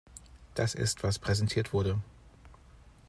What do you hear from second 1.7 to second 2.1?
wurde.